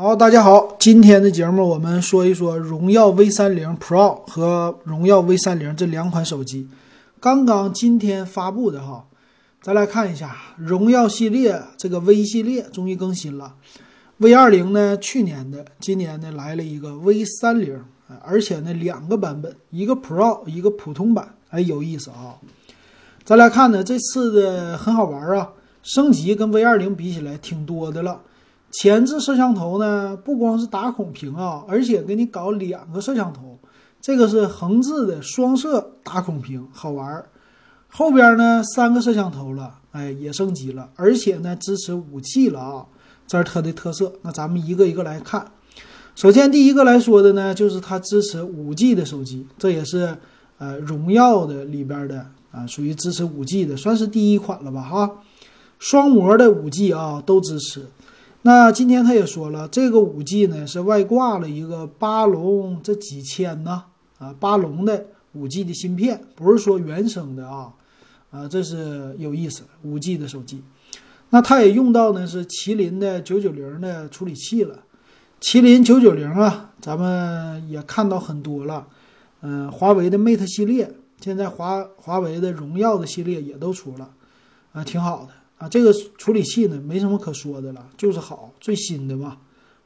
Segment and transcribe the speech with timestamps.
[0.00, 6.68] 好，大家好，今天的节目我们说一说荣耀 V 三零 Pro 和荣耀 V 三零这两款手机，
[7.18, 9.06] 刚刚今天发布的哈。
[9.60, 13.56] 咱来看一下荣耀系列这个 V 系列终于更新了
[14.18, 17.82] ，V 二零呢去年的，今年呢来了一个 V 三零，
[18.22, 22.38] 而且呢两个版本，一个 Pro 一个普通版，哎有意思啊。
[23.24, 25.50] 再来看呢这次的很好玩啊，
[25.82, 28.20] 升级跟 V 二零比起来挺多的了。
[28.70, 33.58] 前置摄像头呢，不光是打孔屏啊，而且给你搞两个摄像头，
[34.00, 37.28] 这个是横置的双摄打孔屏，好玩儿。
[37.88, 42.86] 后边呢三个摄像头了，哎，也升级了，而且呢支持五 G 了啊，
[43.26, 44.12] 这是它的特色。
[44.20, 45.50] 那咱们一个一个来看。
[46.14, 50.14] 首先第一个来说的呢，就是它支持五 G 的手机，这也是
[50.58, 55.10] 呃荣耀的里边的啊，属于支持五 G 的，算是第一款了吧哈。
[55.78, 57.86] 双模的五 G 啊都支持。
[58.48, 63.84] 那今天他也说了，这个五 G 呢是外挂了一个八龙这几千呢
[64.16, 67.74] 啊八龙的五 G 的芯片，不是说原生的啊
[68.30, 70.62] 啊这是有意思五 G 的手机。
[71.28, 74.78] 那它也用到呢是麒麟的九九零的处理器了，
[75.42, 78.86] 麒麟九九零啊，咱们也看到很多了，
[79.42, 80.90] 嗯，华为的 Mate 系列，
[81.20, 84.08] 现在华华为的荣耀的系列也都出了，
[84.72, 85.32] 啊，挺好的。
[85.58, 89.36] 啊，这个处理器呢，没什么可说的了，就是好，最新的嘛。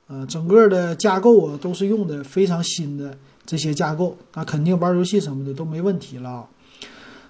[0.08, 6.46] 呃，整个的架构啊，都是用的非常新的这些架构，那肯定玩游戏什么的都没问题了。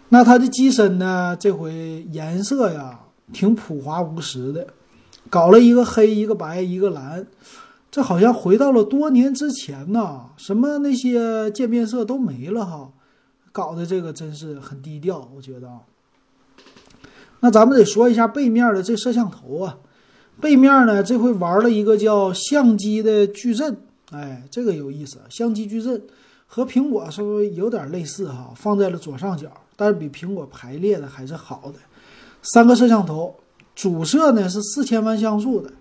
[0.08, 2.98] 那它的机身呢，这回颜色呀，
[3.32, 4.66] 挺朴华无实的，
[5.30, 7.24] 搞了一个黑，一个白，一个蓝，
[7.92, 12.90] 这好像回到了多年之前呐，什么那些渐变色都没了哈，
[13.52, 15.82] 搞的这个真是很低调，我觉得啊。
[17.44, 19.76] 那咱们得说一下背面的这摄像头啊，
[20.40, 23.76] 背面呢这回玩了一个叫相机的矩阵，
[24.12, 25.18] 哎，这个有意思。
[25.28, 26.00] 相机矩阵
[26.46, 31.80] 和苹果稍微有点类似哈，放在了左上角，但是比苹果排列的还是好的。
[32.42, 33.34] 三个摄像头，
[33.74, 35.72] 主摄呢是四千万像素的，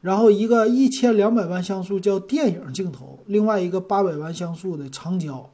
[0.00, 5.50] 然后一个一千两百万像素叫电影镜头，另外一个八百万像素的长焦。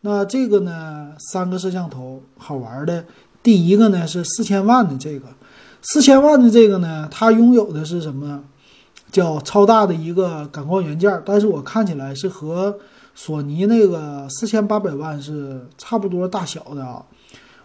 [0.00, 3.04] 那这个呢，三个摄像头好玩的。
[3.48, 5.26] 第一个呢是四千万的这个，
[5.80, 8.42] 四千万的这个呢，它拥有的是什么？
[9.10, 12.78] 叫超大的一个感光元件，但是我看起来是和
[13.14, 17.02] 索尼那个四千八百万是差不多大小的啊。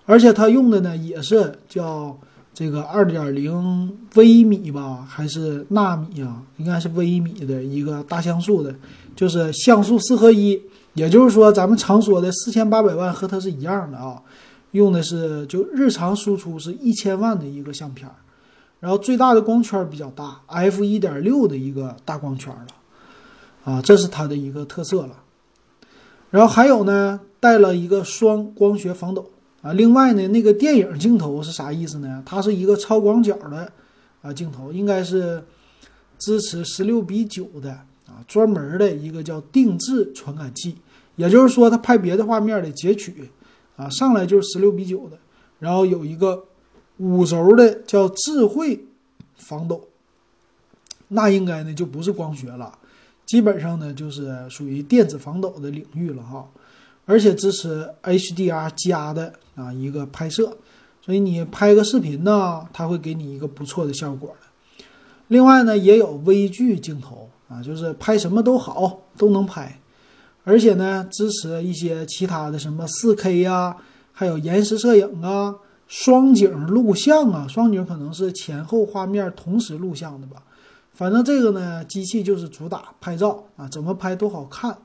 [0.06, 2.18] 而且它用的呢也是叫
[2.54, 6.42] 这个二点零微米吧，还是纳米啊？
[6.56, 8.74] 应该是微米的一个大像素的，
[9.14, 10.58] 就是像素四合一。
[10.94, 14.22] 也就是说，咱们常说的四千八百万和它是一样的啊。
[14.74, 18.10] 用的是就日常输出是一千万的一个相片，
[18.80, 25.24] 然后最大的光圈比较大，f 一点六的一个大光圈了，啊，这是它的一个特色了。
[26.32, 29.30] 然后还有呢，带了一个双光学防抖
[29.62, 29.72] 啊。
[29.74, 32.24] 另外呢，那个电影镜头是啥意思呢？
[32.26, 33.72] 它是一个超广角的
[34.24, 35.44] 啊镜头，应该是
[36.18, 37.70] 支持十六比九的
[38.08, 40.76] 啊，专门的一个叫定制传感器，
[41.16, 43.30] 也就是说它拍别的画面的截取。
[43.76, 45.18] 啊，上来就是十六比九的，
[45.60, 46.46] 然后有一个
[46.98, 48.86] 五轴的叫智慧
[49.36, 49.88] 防抖，
[51.08, 52.78] 那应该呢就不是光学了，
[53.26, 56.48] 基本上呢就是属于电子防抖的领域了哈，
[57.06, 60.56] 而且支持 HDR 加的啊一个拍摄，
[61.02, 64.86] 所以你拍个视频呢，它会给你一个不错的效果的。
[65.30, 69.80] 另外呢也有微距镜头啊，就是拍什么都好，都能拍。
[70.46, 73.78] 而且呢，支持一些其他的什么 4K 呀，
[74.12, 75.56] 还有延时摄影啊，
[75.88, 80.44] 双景录像啊，双景可能是前后画面同时录像的吧。
[80.92, 84.78] 反正这个呢，机器就是主打拍照啊，怎么拍都好看。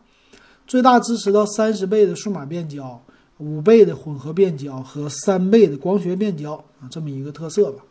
[0.67, 3.03] 最大支持到三十倍的数码变焦，
[3.39, 7.83] 五倍的混合变焦和三倍的光学变焦啊，这么一个特色吧。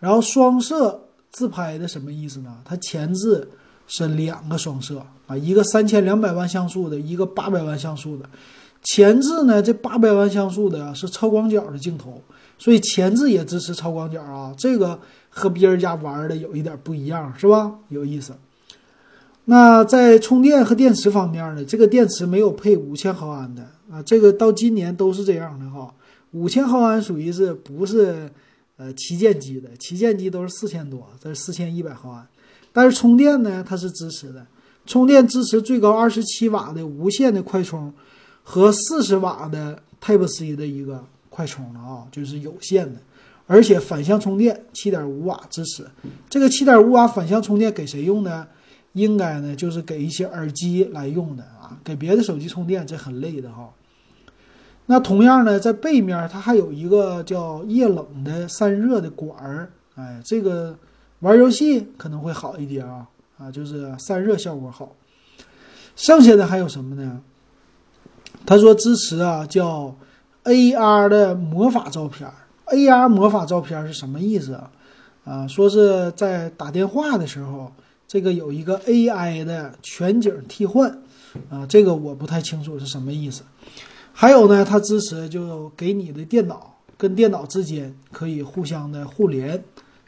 [0.00, 2.58] 然后双摄自拍的什么意思呢？
[2.62, 3.48] 它前置。
[3.86, 8.28] 是两个双摄啊，一个三千两百万像素的，一个八百万像素的。
[8.82, 12.20] 前置呢，这八百万像素的是超广角的镜头，
[12.58, 14.54] 所以前置也支持超广角啊。
[14.58, 14.98] 这个
[15.30, 17.72] 和别人家玩的有一点不一样，是吧？
[17.88, 18.34] 有意思。
[19.46, 25.94] 那在充电和电池方面呢，这个电池没有配五千毫安的啊，这个到今年都是这样的哈。
[26.32, 28.28] 五千毫安属于是不是
[28.76, 29.68] 呃旗舰机的？
[29.78, 32.26] 旗舰机都是四千多，这是四千一百毫安。
[32.74, 34.44] 但是充电呢，它是支持的，
[34.84, 37.90] 充电支持最高二十七瓦的无线的快充，
[38.42, 43.00] 和四十瓦的 Type C 的一个快充了啊，就是有线的，
[43.46, 45.86] 而且反向充电七点五瓦支持。
[46.28, 48.46] 这个七点五瓦反向充电给谁用呢？
[48.94, 53.68] 应该呢就是给一些耳机来用的啊，给别的手机充电这很累的哈。
[54.86, 60.76] 那同样呢，在背面它还有一个叫液冷的散热的管儿，哎，这个
[61.24, 64.94] 玩游戏可能会好一点啊，啊，就是散热效果好。
[65.96, 67.22] 剩下的还有什么呢？
[68.44, 69.96] 他说支持啊，叫
[70.44, 72.30] AR 的魔法照片。
[72.66, 74.70] AR 魔法照片是什么意思啊？
[75.24, 77.72] 啊，说是在打电话的时候，
[78.06, 80.90] 这个有一个 AI 的全景替换，
[81.48, 83.42] 啊，这个我不太清楚是什么意思。
[84.12, 89.64] 还有呢，它支持就给你的电脑跟电脑之间可以互相的互联，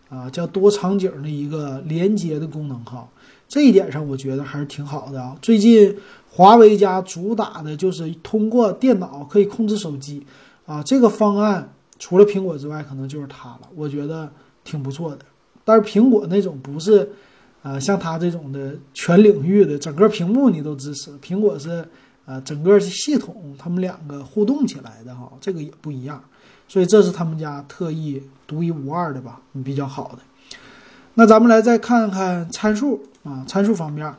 [0.08, 3.08] 啊，叫多场景的一个连接的功能哈。
[3.48, 5.36] 这一点上我觉得还是挺好的啊。
[5.40, 5.96] 最近
[6.30, 10.26] 华为家主打的就是通过电脑可以控制手机，
[10.66, 13.68] 啊，这个方案除了苹果之外，可能就是它了。
[13.74, 14.30] 我觉得
[14.64, 15.18] 挺不错的。
[15.64, 17.08] 但是苹果那种不是，
[17.62, 21.84] 呃，像它这种的全领域的整个屏幕你都支持，苹果是。
[22.26, 26.20] 啊，整个系统他们两个互动起来的哈，这个也不一样，
[26.68, 30.18] 所以这是他们家特意独一无二的吧，比较好的。
[31.14, 34.14] 那咱们来再看看参数啊，参数方面，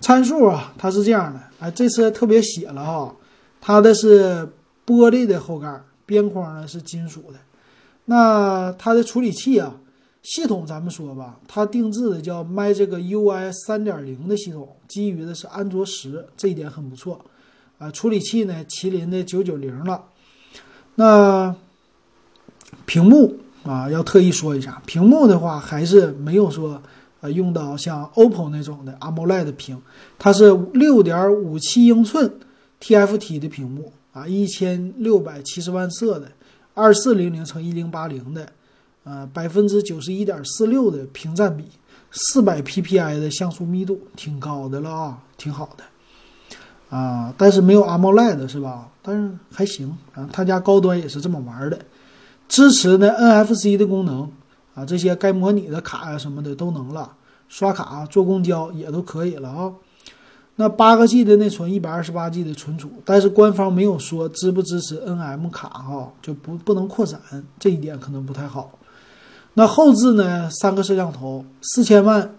[0.00, 3.14] 参数啊，它是这样的，哎，这次特别写了哈，
[3.60, 4.46] 它的是
[4.86, 7.38] 玻璃的后盖，边框呢是金属的。
[8.04, 9.74] 那它的处理器啊，
[10.22, 17.24] 系统咱们说吧，它定制的叫 Magic UI 三点零的系统，基于的是安卓十，这一点很不错。
[17.78, 20.04] 啊，处理器呢，麒麟的九九零了。
[20.96, 21.54] 那
[22.86, 26.80] 屏幕啊，要特意说一下，屏幕的话还是没有说
[27.20, 29.80] 呃用到像 OPPO 那种的 AMOLED 屏，
[30.18, 32.30] 它是六点五七英寸
[32.80, 36.30] TFT 的屏幕啊，一千六百七十万色的，
[36.74, 38.46] 二四零零乘一零八零的，
[39.04, 41.64] 呃，百分之九十一点四六的屏占比，
[42.10, 45.84] 四百 PPI 的像素密度，挺高的了啊，挺好的。
[46.90, 48.88] 啊，但是没有 AMOLED 是吧？
[49.02, 51.78] 但是还行啊，他家高端也是这么玩的，
[52.48, 54.30] 支持呢 NFC 的功能
[54.74, 57.12] 啊，这些该模拟的卡呀什么的都能了，
[57.48, 59.72] 刷卡、坐公交也都可以了啊。
[60.56, 67.20] 那八个 G 的内存，一百二十八 G 的存储，但是官方没有说支不支持 NM 卡哈，就不不能扩展，
[67.58, 68.78] 这一点可能不太好。
[69.54, 72.34] 那后置呢，三个摄像头，四千万、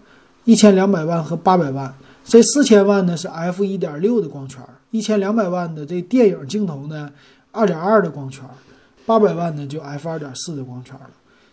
[0.45, 1.93] 一千两百万和八百万。
[2.23, 4.59] 这四千万呢是 f 一点六的光圈，
[4.91, 7.11] 一千两百万的这电影镜头呢，
[7.51, 8.43] 二点二的光圈，
[9.05, 11.09] 八百万呢就 f 二点四的光圈了。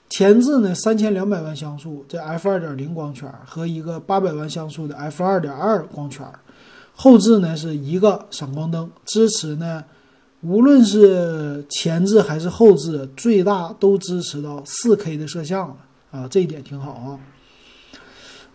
[0.08, 6.26] 前置呢三千两百万像素，这 f 二点零光圈和一个八百万像素的 f 二点二光圈。
[6.94, 9.82] 后置呢是一个闪光灯，支持呢，
[10.42, 15.76] 无论是前置还是后置，最大都支持到四 K 的摄像了
[16.10, 17.18] 啊，这一点挺好啊。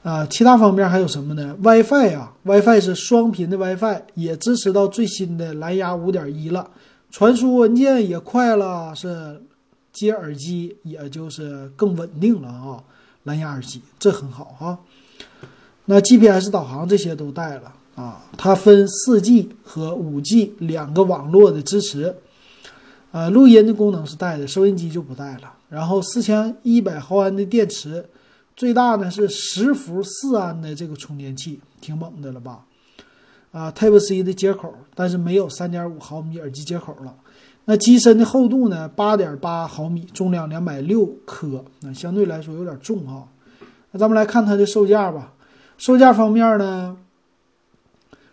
[0.04, 6.70] 啊，其他方面还有什么呢？WiFi 啊，WiFi 是双频的 WiFi，也支持到最新的蓝牙五点一了，
[7.10, 9.42] 传输文件也快了，是
[9.92, 12.84] 接耳机也就是更稳定了啊，
[13.24, 14.80] 蓝牙耳机这很好哈。
[15.86, 22.16] 那 GPS 导航这些都带了啊，它分四 G 和五 G 两个网络的支持，
[23.12, 25.54] 呃，录音的功能是带的，收音机就不带了。
[25.70, 28.06] 然后四千一百毫安的电池。
[28.56, 32.66] 最大呢是十伏四安的这个充电器，挺猛的了吧？
[33.52, 37.16] 啊，Type C 的接口，但是没有三点五毫米耳机接口了。
[37.66, 43.28] 那机身的厚度呢，八点八毫米，重量两百六克，那相对来说有点重哈。
[43.92, 45.34] 那咱们来看它的售价吧。
[45.78, 46.98] 售价方面呢，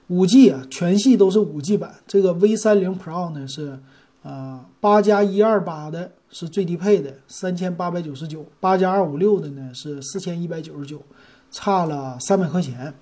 [0.09, 1.95] 五 G 啊，全系都是五 G 版。
[2.07, 3.79] 这个 V 三零 Pro 呢是
[4.23, 6.13] 啊八加一二八的。
[6.31, 11.01] 是最低配的三千八百九十九，八加二五六的呢是四千一百九十九，
[11.53, 12.93] 差了三百块钱。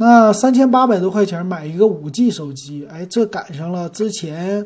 [0.00, 4.64] 那三千八百多块钱买一个五 G 手机，哎，这赶上了之前，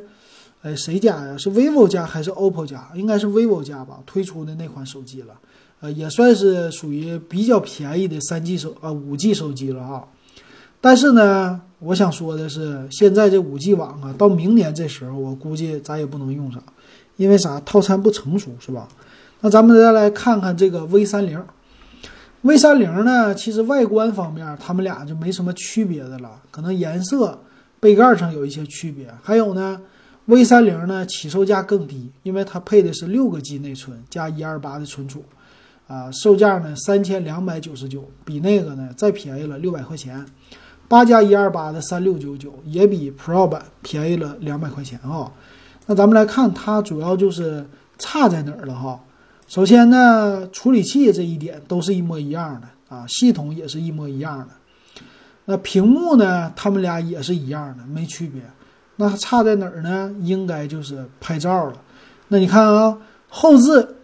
[0.61, 1.37] 哎谁家呀？
[1.39, 2.91] 是 vivo 家还是 OPPO 家？
[2.95, 5.35] 应该是 vivo 家吧，推出的那款手机了，
[5.81, 10.05] 呃，也算是属于比较便宜的三 G 手啊五 G 手机了啊。
[10.83, 16.63] 但是呢，我想说的是，现在这五 G 网啊，到明年这时候，我估计咱也不能用上。
[17.17, 17.59] 因为啥？
[17.61, 18.87] 套餐不成熟是吧？
[19.41, 21.43] 那咱们再来看看这个 V 三零
[22.43, 27.39] ，V 三零呢，其实外观方面它们俩就没什么区别的了，可能颜色、
[27.81, 29.09] 背盖上有一些区别。
[29.23, 29.81] 还有呢
[30.27, 35.25] ，V 三零呢起售价更低，因为它配的是六个 G 内存加一二八的存储，
[35.87, 40.25] 啊，售价呢三千两百九十九，比那个呢再便宜了六百块钱。
[40.89, 45.33] 八加一二八的三六九九也比 Pro 版便宜了两百块钱啊。
[45.87, 47.67] 那咱们来看，它主要就是
[47.99, 49.01] 差在哪儿了哈。
[49.53, 54.49] 首先呢，处理器这一点都是一模一样的啊，系统也是一模一样的。
[55.45, 58.41] 那屏幕呢，他们俩也是一样的，没区别。
[58.97, 60.11] 那差在哪儿呢？
[60.23, 61.75] 应该就是拍照了。
[62.29, 62.97] 那你看啊，
[63.29, 63.97] 后置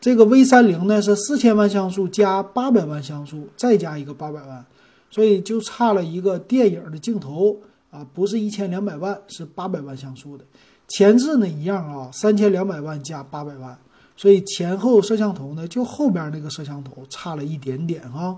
[0.00, 4.66] 这个 V 三零呢是四千万像素加八百万像素，再加一个八百万，
[5.12, 7.56] 所以就差了一个电影的镜头
[7.92, 10.44] 啊，不是一千两百万，是八百万像素的。
[10.88, 13.78] 前置呢一样啊，三千两百万加八百万，
[14.18, 18.36] 所以前后摄像头呢就后边那个摄像头差了一点点啊。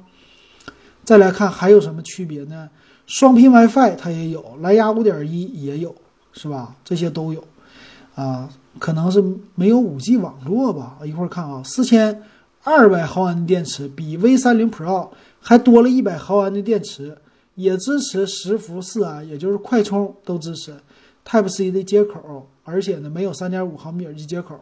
[1.03, 2.69] 再来看还有什么区别呢？
[3.07, 5.93] 双频 WiFi 它也有，蓝牙五点一也有，
[6.35, 6.77] 是吧？
[6.85, 7.43] 这些都有，
[8.15, 10.99] 啊，可能是没有五 G 网络吧。
[11.05, 12.23] 一会儿看啊，四千
[12.63, 15.09] 二百毫安的电池比 V 三零 Pro
[15.41, 17.17] 还多了一百毫安的电池，
[17.55, 20.77] 也支持十伏四安，也就是快充都支持
[21.27, 24.61] ，Type C 的接口，而且呢没有三点五毫米耳机接口，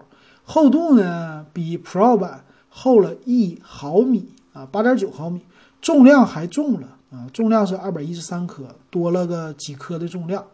[0.49, 5.43] 厚度呢比 Pro 版厚了一毫米啊，八点九毫米。
[5.81, 7.29] 重量还重了啊！
[7.33, 10.45] 重量是二百一十三克，多了个几克的重量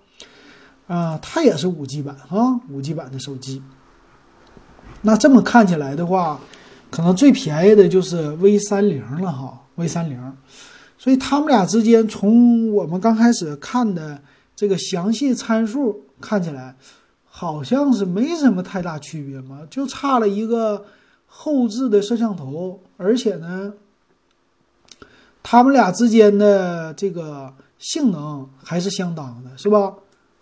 [0.87, 1.19] 啊！
[1.23, 3.63] 它也是五 G 版啊，五 G 版的手机。
[5.01, 6.39] 那这么看起来的话，
[6.91, 10.37] 可能最便宜的就是 V 三零了哈，V 三零。
[10.99, 14.21] 所以他们俩之间，从我们刚开始看的
[14.55, 16.77] 这个详细参数看起来，
[17.37, 20.85] 好像是没什么太大区别嘛，就差了一个
[21.27, 23.73] 后置的摄像头，而且呢。
[25.43, 29.93] 他们俩之间的这个性能还是相当的，是吧？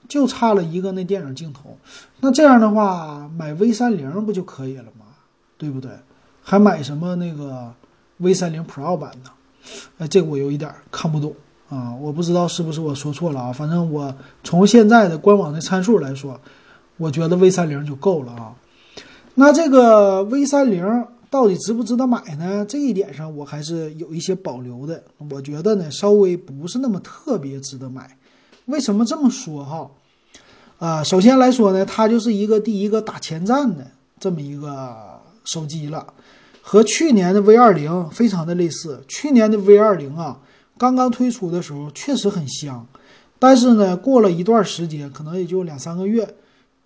[0.06, 1.76] 就差了一个那电影镜头。
[2.20, 5.06] 那这样的话，买 V 三零不就可以了吗？
[5.56, 5.90] 对不对？
[6.42, 7.72] 还买什么那个
[8.18, 9.30] V 三零 Pro 版呢？
[9.98, 11.34] 哎，这个我有一点看不懂
[11.68, 11.92] 啊！
[12.00, 13.52] 我不知道是不是我说错了啊？
[13.52, 16.40] 反正我从现在的官网的参数来说，
[17.02, 18.54] 我觉得 V 三零就够了啊。
[19.34, 21.06] 那这个 V 三零。
[21.32, 22.62] 到底值不值得买呢？
[22.68, 25.02] 这一点上我还是有一些保留的。
[25.30, 28.18] 我觉得呢，稍微不是那么特别值得买。
[28.66, 29.90] 为什么这么说哈？
[30.78, 33.86] 啊，首先来说呢，它就是一个第一个打前站的
[34.20, 34.94] 这么一个
[35.46, 36.06] 手机了，
[36.60, 39.02] 和去年的 V 二零非常的类似。
[39.08, 40.38] 去年的 V 二零啊，
[40.76, 42.86] 刚刚推出的时候确实很香，
[43.38, 46.34] 但是呢，过了一段时间，可能也就两三个月，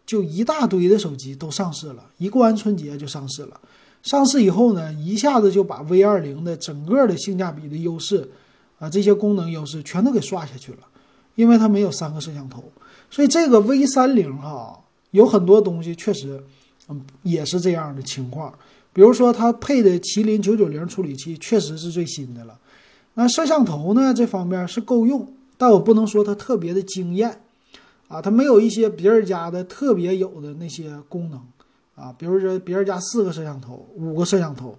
[0.06, 3.60] 就一大堆的手机都上市了，一过完春节就上市了。
[4.02, 8.30] 上市以后呢，一下子就把 V 二零的整个的性价比的优势，
[8.78, 10.78] 啊，这些功能优势全都给刷下去了，
[11.34, 12.62] 因为它没有三个摄像头，
[13.10, 14.78] 所以这个 V 三零哈
[15.10, 16.40] 有很多东西确实，
[16.88, 18.54] 嗯，也是这样的情况。
[18.92, 22.56] 比如说它配的麒麟九九零处理器确实是最新的了，
[23.14, 27.40] 那摄像头呢这方面是够用，但我不能说它特别的惊艳，
[28.08, 31.40] 啊，它没有一些别人家的特别有的那些功能。
[31.96, 34.76] 啊，比如说别人家四个摄像头，五个摄像头，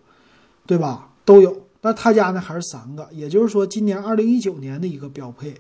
[0.68, 1.10] 对吧？
[1.26, 5.56] 都有，但他家呢还是三个，也就是说今年二零一九年的一个标配。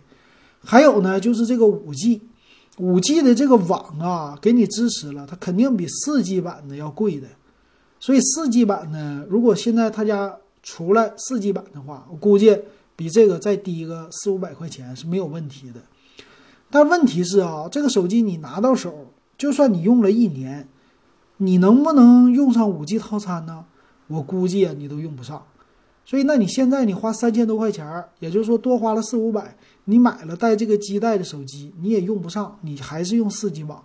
[0.63, 2.21] 还有呢，就是这个五 G，
[2.77, 7.27] 五 G 的这个网啊，给你支持了，它肯定比四 G 版的要贵的。
[7.99, 12.55] 所以四 G 版呢，如果现在他家出来四 G 版的话，我估计
[12.95, 15.81] 比这个再低个四五百块钱是没有问题的。
[16.69, 19.07] 但问题是啊，这个手机你拿到手，
[19.37, 20.67] 就算你用了一年。
[21.39, 23.65] 你能不能用上五 G 套餐呢？
[24.07, 25.43] 我估计啊，你都用不上。
[26.03, 29.55] 所以，那你现在你花三千多块钱，也就是说多花了四五百，
[29.85, 33.83] 你买了带这个基带的手机，你也用不上，你还是用四 G 网，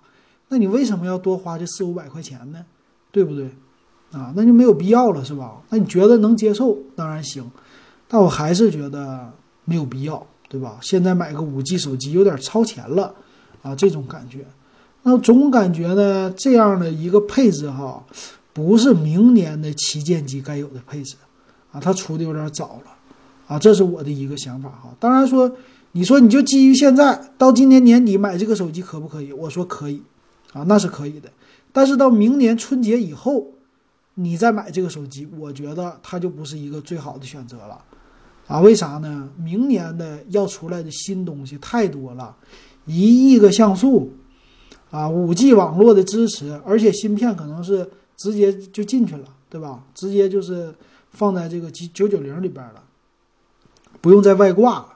[0.48, 2.64] 那你为什么要多花这四五百块钱呢？
[3.10, 3.50] 对不对？
[4.12, 5.60] 啊，那就没有必要了，是吧？
[5.68, 7.50] 那你觉得能接受，当然行，
[8.08, 9.30] 但我还是觉得
[9.66, 10.76] 没有必要，对吧？
[10.82, 13.14] 现在买个五 G 手机有点超前了，
[13.62, 14.44] 啊，这种感觉。
[15.02, 18.04] 那总感觉呢，这样的一个配置哈，
[18.52, 21.16] 不是明年的旗舰机该有的配置，
[21.70, 22.92] 啊，它出的有点早了，
[23.46, 24.94] 啊，这是我的一个想法哈。
[25.00, 25.50] 当然说，
[25.92, 29.32] 你说你就基于现在到今年年底买这个手机可不可以？
[29.32, 30.02] 我说可以，
[30.52, 31.30] 啊，那是可以的。
[31.72, 33.46] 但是到明年春节以后，
[34.16, 37.82] 你再买这个手机，我觉得它就不是一个最好的选择了，
[38.46, 39.28] 啊，为啥呢？
[39.36, 42.36] 明年的要出来的新东西太多了，
[42.86, 44.12] 一亿个像素。
[44.90, 49.82] 啊，五 G 网络的支持，而且芯片可能是直接就进去了，对吧？
[49.94, 50.74] 直接就是
[51.12, 52.82] 放在这个九九零里边了，
[54.02, 54.88] 不用再外挂了。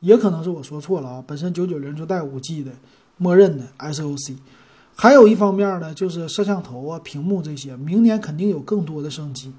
[0.00, 2.72] 也可能是我说错了啊，本身九九零就带五 G 的
[3.18, 4.36] 默认的 SOC。
[4.94, 9.52] 还有一方面呢，就是摄像头啊、屏幕这些，明年肯定有更多的升级。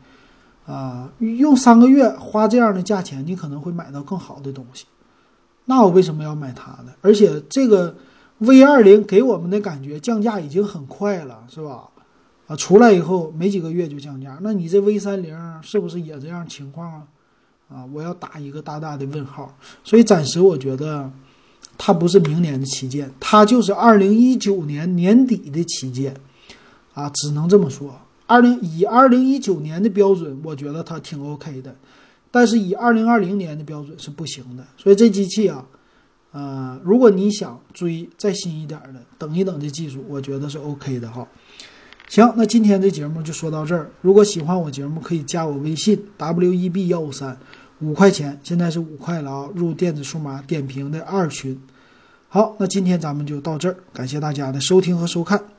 [0.65, 4.85] 啊，用三个月花这样的价钱，你可能会买到更好的东西。
[5.65, 6.93] 那我为什么要买它呢？
[7.01, 7.95] 而且这个。
[8.39, 11.87] V 二零给我们的感觉降价已经很快了，是吧？
[12.47, 17.03] 啊，出来以后没几个月就降价，那你这 V 三零是不是也这样情况啊？
[17.69, 19.55] 啊，我要打一个大大的问号。
[19.81, 21.09] 所以暂时我觉得
[21.77, 26.13] 它不是明年的旗舰，它就是二零一九年年底的旗舰
[26.93, 27.95] 啊，只能这么说。
[28.25, 31.75] 二零以二零一九年的标准，我觉得它挺 OK 的，
[32.31, 34.65] 但是以二零二零年的标准是不行的。
[34.77, 35.65] 所以这机器啊，
[36.31, 41.27] 呃，如果你想追再新一点的，等一等这技术，我觉得是 OK 的哈。
[42.07, 43.89] 行，那今天这节目就说到这儿。
[44.01, 47.37] 如果喜欢我节目，可以加我微信 w e b 幺五三，
[47.79, 49.49] 五块钱，现在是五块了啊！
[49.55, 51.59] 入电子数码点评的二群。
[52.29, 55.52] 好，那今天咱们就到这儿，感谢大家的收听和收看。